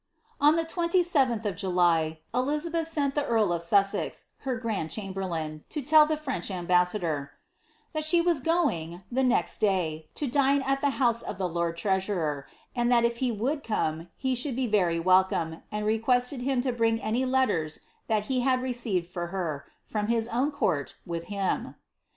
On 0.39 0.55
the 0.55 0.65
2TU| 0.65 1.45
of 1.45 1.55
July, 1.55 2.21
Elizabeth 2.33 2.87
sent 2.87 3.13
the 3.13 3.23
earl 3.23 3.53
of 3.53 3.61
Sussex, 3.61 4.23
her 4.39 4.55
grand 4.57 4.89
chamberlain, 4.89 5.63
to 5.69 5.79
tell 5.83 6.07
the 6.07 6.17
French 6.17 6.49
ambassador," 6.49 7.33
that 7.93 8.03
she 8.03 8.19
was 8.19 8.41
going, 8.41 9.03
the 9.11 9.21
next 9.21 9.59
day, 9.59 10.09
to 10.15 10.25
dine 10.25 10.63
at 10.63 10.81
the 10.81 10.89
house 10.97 11.21
of 11.21 11.37
the 11.37 11.47
lord 11.47 11.77
treasurer, 11.77 12.47
and 12.75 12.91
that 12.91 13.05
if 13.05 13.17
he 13.17 13.31
would 13.31 13.63
come, 13.63 14.07
he 14.17 14.33
should 14.33 14.55
be 14.55 14.65
very 14.65 14.99
welcome, 14.99 15.61
and 15.71 15.85
requested 15.85 16.41
liim 16.41 16.65
lo 16.65 16.71
bring 16.71 16.99
any 16.99 17.23
let 17.23 17.45
ters 17.45 17.81
that 18.07 18.25
he 18.25 18.39
had 18.39 18.59
received 18.63 19.05
fur 19.05 19.27
her, 19.27 19.67
from 19.85 20.07
his 20.07 20.27
own 20.29 20.51
court, 20.51 20.95
with 21.05 21.27
iiim.'' 21.27 21.75